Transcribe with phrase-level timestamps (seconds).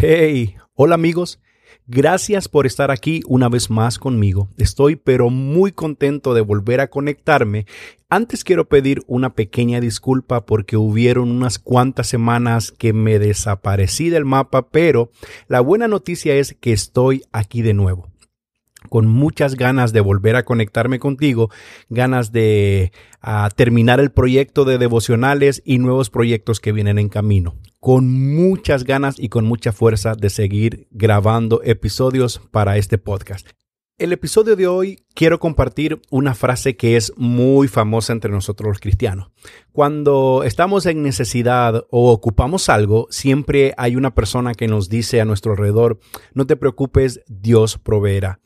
[0.00, 1.40] Hey, hola amigos.
[1.88, 4.48] Gracias por estar aquí una vez más conmigo.
[4.56, 7.66] Estoy pero muy contento de volver a conectarme.
[8.08, 14.24] Antes quiero pedir una pequeña disculpa porque hubieron unas cuantas semanas que me desaparecí del
[14.24, 15.10] mapa, pero
[15.48, 18.08] la buena noticia es que estoy aquí de nuevo
[18.88, 21.50] con muchas ganas de volver a conectarme contigo,
[21.88, 27.56] ganas de ah, terminar el proyecto de devocionales y nuevos proyectos que vienen en camino.
[27.80, 33.48] Con muchas ganas y con mucha fuerza de seguir grabando episodios para este podcast.
[33.98, 38.78] El episodio de hoy quiero compartir una frase que es muy famosa entre nosotros los
[38.78, 39.32] cristianos.
[39.72, 45.24] Cuando estamos en necesidad o ocupamos algo, siempre hay una persona que nos dice a
[45.24, 45.98] nuestro alrededor,
[46.32, 48.38] no te preocupes, Dios proveerá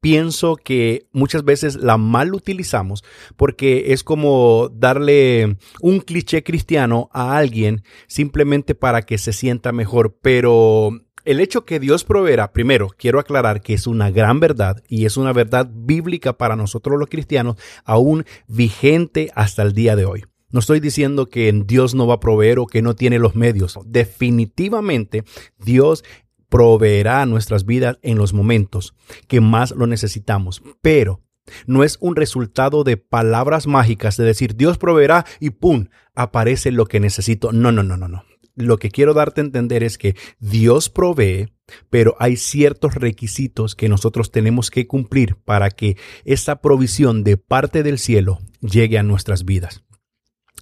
[0.00, 3.04] pienso que muchas veces la mal utilizamos
[3.36, 10.18] porque es como darle un cliché cristiano a alguien simplemente para que se sienta mejor,
[10.20, 10.92] pero
[11.26, 15.16] el hecho que Dios proveerá, primero, quiero aclarar que es una gran verdad y es
[15.16, 20.24] una verdad bíblica para nosotros los cristianos, aún vigente hasta el día de hoy.
[20.50, 23.76] No estoy diciendo que Dios no va a proveer o que no tiene los medios.
[23.84, 25.24] Definitivamente
[25.58, 26.04] Dios
[26.48, 28.94] proveerá nuestras vidas en los momentos
[29.28, 30.62] que más lo necesitamos.
[30.80, 31.22] Pero
[31.66, 35.86] no es un resultado de palabras mágicas de decir Dios proveerá y ¡pum!
[36.14, 37.52] aparece lo que necesito.
[37.52, 38.24] No, no, no, no, no.
[38.56, 41.52] Lo que quiero darte a entender es que Dios provee,
[41.90, 47.82] pero hay ciertos requisitos que nosotros tenemos que cumplir para que esa provisión de parte
[47.82, 49.84] del cielo llegue a nuestras vidas.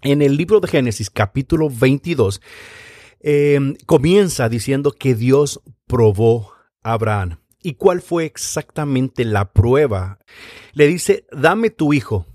[0.00, 2.40] En el libro de Génesis capítulo 22
[3.24, 7.38] Em, comienza diciendo que Dios probó a Abraham.
[7.62, 10.18] ¿Y cuál fue exactamente la prueba?
[10.72, 12.26] Le dice, dame tu hijo,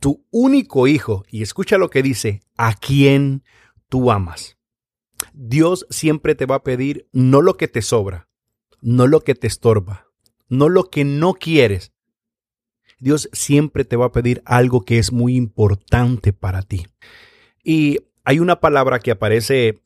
[0.00, 3.44] tu único hijo, y escucha lo que dice, a quien
[3.88, 4.58] tú amas.
[5.32, 8.28] Dios siempre te va a pedir no lo que te sobra,
[8.80, 10.08] no lo que te estorba,
[10.48, 11.92] no lo que no quieres.
[12.98, 16.86] Dios siempre te va a pedir algo que es muy importante para ti.
[17.62, 19.82] Y hay una palabra que aparece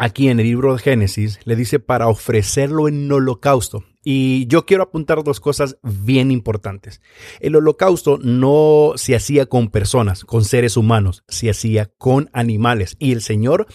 [0.00, 3.84] aquí en el libro de Génesis, le dice para ofrecerlo en holocausto.
[4.02, 7.02] Y yo quiero apuntar dos cosas bien importantes.
[7.38, 12.96] El holocausto no se hacía con personas, con seres humanos, se hacía con animales.
[12.98, 13.66] Y el Señor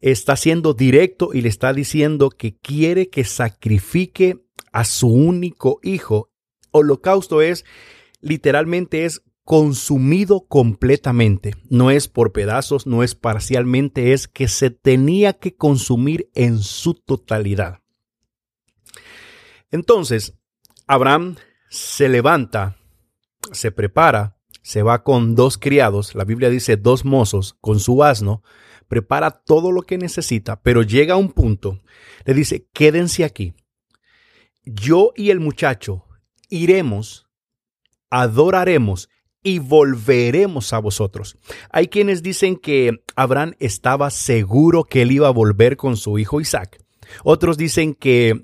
[0.00, 4.38] está siendo directo y le está diciendo que quiere que sacrifique
[4.70, 6.30] a su único hijo.
[6.70, 7.64] Holocausto es,
[8.20, 11.54] literalmente es consumido completamente.
[11.70, 16.94] No es por pedazos, no es parcialmente, es que se tenía que consumir en su
[16.94, 17.78] totalidad.
[19.70, 20.34] Entonces,
[20.88, 21.36] Abraham
[21.70, 22.76] se levanta,
[23.52, 28.42] se prepara, se va con dos criados, la Biblia dice dos mozos, con su asno,
[28.88, 31.80] prepara todo lo que necesita, pero llega a un punto,
[32.24, 33.54] le dice, quédense aquí.
[34.64, 36.04] Yo y el muchacho
[36.48, 37.28] iremos,
[38.10, 39.08] adoraremos
[39.46, 41.36] y volveremos a vosotros.
[41.70, 46.40] Hay quienes dicen que Abraham estaba seguro que él iba a volver con su hijo
[46.40, 46.84] Isaac.
[47.22, 48.42] Otros dicen que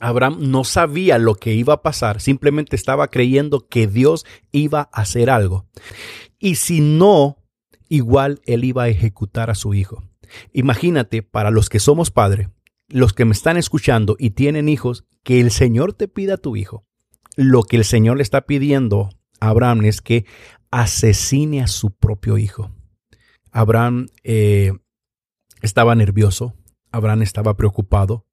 [0.00, 5.02] Abraham no sabía lo que iba a pasar, simplemente estaba creyendo que Dios iba a
[5.02, 5.68] hacer algo.
[6.40, 7.36] Y si no,
[7.88, 10.02] igual él iba a ejecutar a su hijo.
[10.52, 12.48] Imagínate, para los que somos padres,
[12.88, 16.56] los que me están escuchando y tienen hijos, que el Señor te pida a tu
[16.56, 16.84] hijo.
[17.36, 19.10] Lo que el Señor le está pidiendo
[19.40, 20.26] Abraham es que
[20.70, 22.70] asesine a su propio hijo.
[23.52, 24.72] Abraham eh,
[25.62, 26.54] estaba nervioso,
[26.92, 28.26] Abraham estaba preocupado,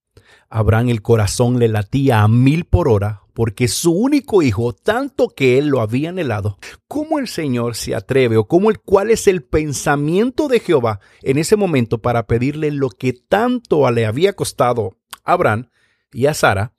[0.50, 5.58] Abraham el corazón le latía a mil por hora porque su único hijo, tanto que
[5.58, 9.44] él lo había anhelado, ¿cómo el Señor se atreve o cómo el, cuál es el
[9.44, 15.34] pensamiento de Jehová en ese momento para pedirle lo que tanto le había costado a
[15.34, 15.70] Abraham
[16.12, 16.74] y a Sara?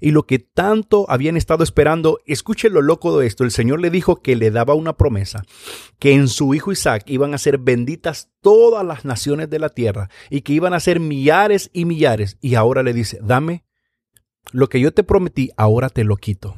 [0.00, 2.20] Y lo que tanto habían estado esperando.
[2.26, 3.44] Escuche lo loco de esto.
[3.44, 5.44] El Señor le dijo que le daba una promesa,
[5.98, 10.08] que en su hijo Isaac iban a ser benditas todas las naciones de la tierra
[10.30, 12.38] y que iban a ser millares y millares.
[12.40, 13.64] Y ahora le dice, dame
[14.52, 16.56] lo que yo te prometí, ahora te lo quito.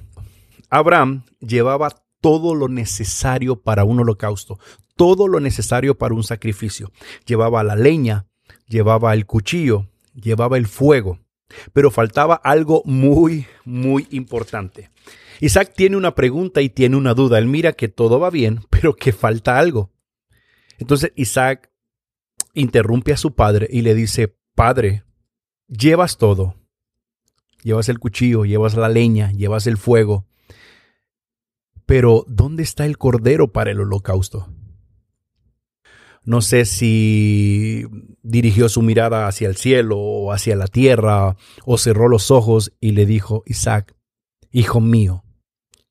[0.69, 1.91] Abraham llevaba
[2.21, 4.59] todo lo necesario para un holocausto,
[4.95, 6.93] todo lo necesario para un sacrificio.
[7.25, 8.27] Llevaba la leña,
[8.69, 11.19] llevaba el cuchillo, llevaba el fuego.
[11.73, 14.91] Pero faltaba algo muy, muy importante.
[15.41, 17.39] Isaac tiene una pregunta y tiene una duda.
[17.39, 19.91] Él mira que todo va bien, pero que falta algo.
[20.79, 21.71] Entonces Isaac
[22.55, 25.05] interrumpe a su padre y le dice, Padre,
[25.69, 26.55] llevas todo.
[27.63, 30.27] Llevas el cuchillo, llevas la leña, llevas el fuego.
[31.87, 34.49] Pero ¿dónde está el cordero para el holocausto?
[36.23, 37.87] No sé si
[38.23, 42.93] dirigió su mirada hacia el cielo o hacia la tierra o cerró los ojos y
[42.93, 43.97] le dijo, Isaac,
[44.51, 45.25] hijo mío,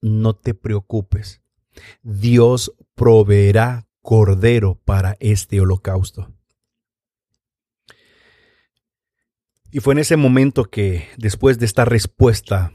[0.01, 1.41] no te preocupes.
[2.03, 6.33] Dios proveerá cordero para este holocausto.
[9.71, 12.71] Y fue en ese momento que, después de esta respuesta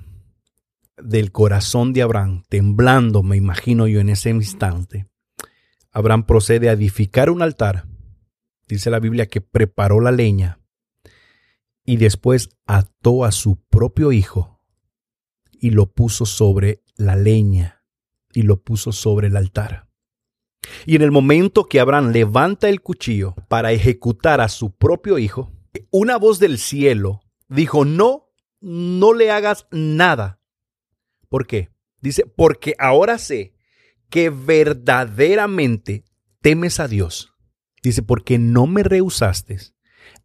[0.96, 5.08] del corazón de Abraham, temblando, me imagino yo en ese instante,
[5.94, 7.86] Abraham procede a edificar un altar.
[8.66, 10.60] Dice la Biblia que preparó la leña
[11.84, 14.60] y después ató a su propio hijo
[15.52, 17.84] y lo puso sobre la leña
[18.32, 19.86] y lo puso sobre el altar.
[20.84, 25.52] Y en el momento que Abraham levanta el cuchillo para ejecutar a su propio hijo,
[25.90, 30.40] una voz del cielo dijo, no, no le hagas nada.
[31.28, 31.70] ¿Por qué?
[32.00, 33.53] Dice, porque ahora sé
[34.14, 36.04] que verdaderamente
[36.40, 37.34] temes a Dios.
[37.82, 39.58] Dice, porque no me rehusaste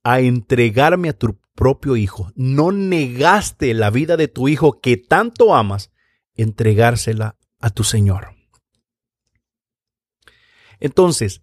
[0.03, 2.31] a entregarme a tu propio hijo.
[2.35, 5.91] No negaste la vida de tu hijo que tanto amas,
[6.35, 8.35] entregársela a tu Señor.
[10.79, 11.41] Entonces,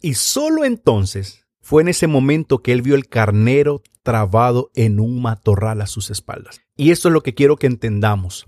[0.00, 5.20] y solo entonces, fue en ese momento que él vio el carnero trabado en un
[5.20, 6.62] matorral a sus espaldas.
[6.74, 8.46] Y esto es lo que quiero que entendamos.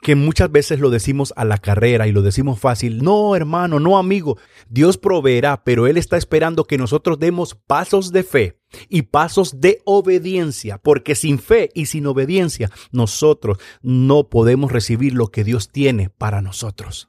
[0.00, 3.02] Que muchas veces lo decimos a la carrera y lo decimos fácil.
[3.02, 4.38] No, hermano, no, amigo.
[4.68, 8.58] Dios proveerá, pero Él está esperando que nosotros demos pasos de fe
[8.88, 15.28] y pasos de obediencia, porque sin fe y sin obediencia nosotros no podemos recibir lo
[15.28, 17.08] que Dios tiene para nosotros.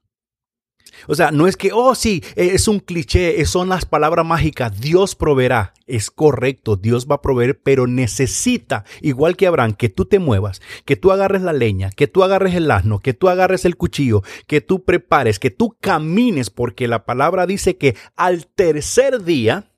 [1.08, 4.80] O sea, no es que, oh sí, e, es un cliché, son las palabras mágicas,
[4.80, 5.74] Dios proveerá.
[5.88, 10.62] Es correcto, Dios va a proveer, pero necesita, igual que Abraham, que tú te muevas,
[10.86, 14.22] que tú agarres la leña, que tú agarres el asno, que tú agarres el cuchillo,
[14.46, 19.69] que tú prepares, que tú camines, porque la palabra dice que al tercer día,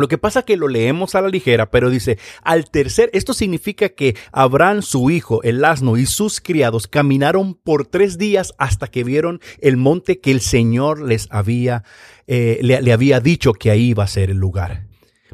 [0.00, 3.34] lo que pasa es que lo leemos a la ligera, pero dice, al tercer, esto
[3.34, 8.86] significa que Abraham, su hijo, el asno y sus criados caminaron por tres días hasta
[8.88, 11.84] que vieron el monte que el Señor les había,
[12.26, 14.86] eh, le, había dicho que ahí iba a ser el lugar.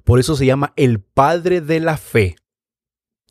[0.04, 2.36] Por eso se llama el Padre de la Fe.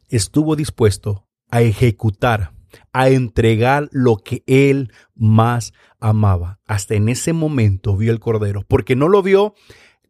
[0.09, 2.53] Estuvo dispuesto a ejecutar,
[2.91, 6.59] a entregar lo que él más amaba.
[6.65, 9.55] Hasta en ese momento vio el Cordero, porque no lo vio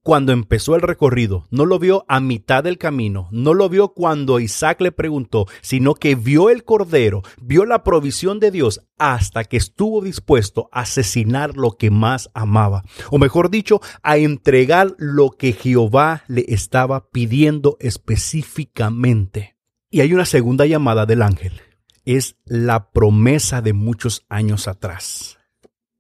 [0.06, 4.40] cuando empezó el recorrido, no lo vio a mitad del camino, no lo vio cuando
[4.40, 9.58] Isaac le preguntó, sino que vio el cordero, vio la provisión de Dios hasta que
[9.58, 15.54] estuvo dispuesto a asesinar lo que más amaba, o mejor dicho, a entregar lo que
[15.54, 19.58] Jehová le estaba pidiendo específicamente.
[19.90, 21.62] Y hay una segunda llamada del ángel,
[22.06, 25.35] es la promesa de muchos años atrás.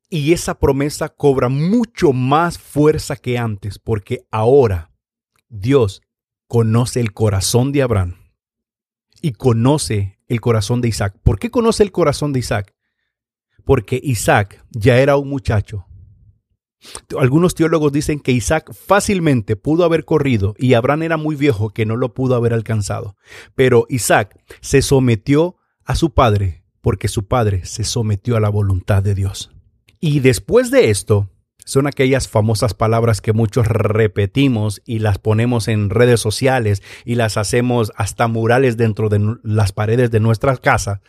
[0.09, 4.91] Y esa promesa cobra mucho más fuerza que antes, porque ahora
[5.49, 6.01] Dios
[6.47, 8.15] conoce el corazón de Abraham
[9.21, 11.15] y conoce el corazón de Isaac.
[11.23, 12.75] ¿Por qué conoce el corazón de Isaac?
[13.63, 15.85] Porque Isaac ya era un muchacho.
[17.17, 21.85] Algunos teólogos dicen que Isaac fácilmente pudo haber corrido y Abraham era muy viejo que
[21.85, 23.15] no lo pudo haber alcanzado.
[23.55, 29.01] Pero Isaac se sometió a su padre porque su padre se sometió a la voluntad
[29.01, 29.54] de Dios.
[30.07, 31.31] Y después de esto,
[31.65, 37.37] son aquellas famosas palabras que muchos repetimos y las ponemos en redes sociales y las
[37.37, 41.01] hacemos hasta murales dentro de las paredes de nuestra casa.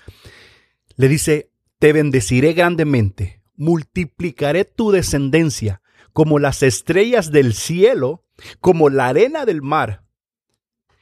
[0.97, 5.83] Le dice, te bendeciré grandemente, multiplicaré tu descendencia
[6.15, 8.25] como las estrellas del cielo,
[8.61, 10.07] como la arena del mar.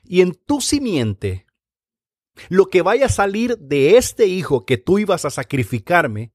[0.03, 1.47] Y en tu simiente,
[2.49, 6.34] lo que vaya a salir de este hijo que tú ibas a sacrificarme,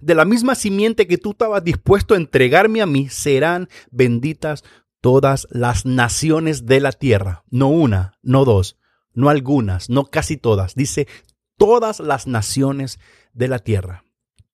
[0.00, 4.64] de la misma simiente que tú estabas dispuesto a entregarme a mí, serán benditas
[5.00, 7.44] todas las naciones de la tierra.
[7.50, 8.78] No una, no dos,
[9.14, 10.74] no algunas, no casi todas.
[10.74, 11.06] Dice
[11.56, 12.98] todas las naciones
[13.32, 14.04] de la tierra.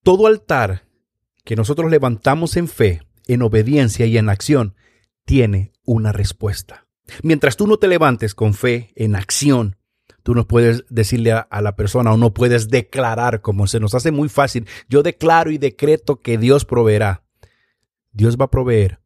[0.02, 0.84] Todo altar
[1.44, 4.74] que nosotros levantamos en fe, en obediencia y en acción,
[5.24, 6.86] tiene una respuesta.
[7.22, 9.76] Mientras tú no te levantes con fe, en acción,
[10.22, 14.12] tú no puedes decirle a, la persona o no puedes declarar como se nos hace
[14.12, 14.66] muy fácil.
[14.88, 17.24] Yo declaro y decreto que Dios proveerá.
[18.12, 19.00] Dios va a proveer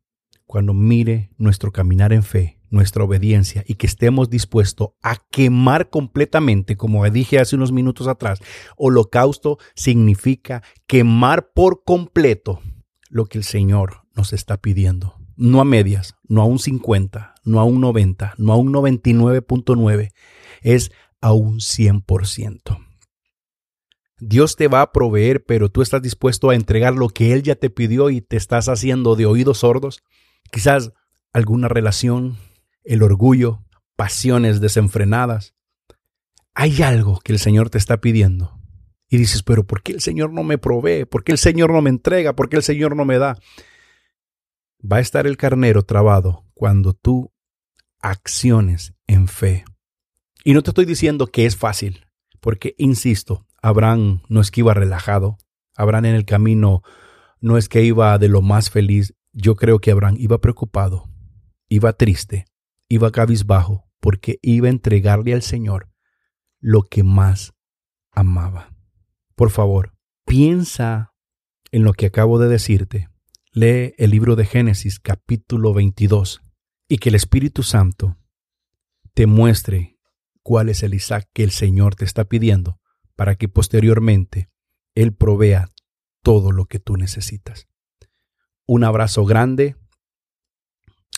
[0.46, 6.76] cuando mire nuestro caminar en fe, nuestra obediencia y que estemos dispuestos a quemar completamente,
[6.76, 8.40] como dije hace unos minutos atrás,
[8.76, 12.60] holocausto significa quemar por completo
[13.08, 15.14] lo que el Señor nos está pidiendo.
[15.36, 20.12] No a medias, no a un 50, no a un 90, no a un 99.9.
[20.62, 22.86] Es a un 100%.
[24.18, 27.54] Dios te va a proveer, pero tú estás dispuesto a entregar lo que Él ya
[27.54, 30.02] te pidió y te estás haciendo de oídos sordos.
[30.50, 30.92] Quizás
[31.32, 32.38] alguna relación,
[32.82, 33.62] el orgullo,
[33.94, 35.54] pasiones desenfrenadas.
[36.54, 38.58] Hay algo que el Señor te está pidiendo.
[39.08, 41.04] Y dices, pero ¿por qué el Señor no me provee?
[41.04, 42.34] ¿Por qué el Señor no me entrega?
[42.34, 43.38] ¿Por qué el Señor no me da?
[44.80, 47.32] Va a estar el carnero trabado cuando tú
[48.00, 49.64] acciones en fe.
[50.46, 52.06] Y no te estoy diciendo que es fácil,
[52.40, 55.38] porque, insisto, Abraham no es que iba relajado,
[55.74, 56.82] Abraham en el camino
[57.40, 61.10] no es que iba de lo más feliz, yo creo que Abraham iba preocupado,
[61.68, 62.44] iba triste,
[62.88, 65.90] iba cabizbajo, porque iba a entregarle al Señor
[66.60, 67.52] lo que más
[68.12, 68.72] amaba.
[69.34, 71.12] Por favor, piensa
[71.72, 73.08] en lo que acabo de decirte.
[73.50, 76.40] Lee el libro de Génesis capítulo 22
[76.86, 78.16] y que el Espíritu Santo
[79.12, 79.95] te muestre
[80.46, 82.78] cuál es el Isaac que el Señor te está pidiendo
[83.16, 84.48] para que posteriormente
[84.94, 85.72] Él provea
[86.22, 87.66] todo lo que tú necesitas.
[88.64, 89.74] Un abrazo grande.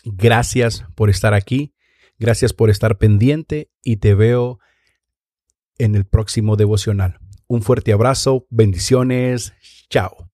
[0.02, 1.75] Gracias por estar aquí.
[2.18, 4.61] Gracias por estar pendiente y te veo
[5.76, 7.18] en el próximo devocional.
[7.49, 9.52] Un fuerte abrazo, bendiciones,
[9.90, 10.27] chao.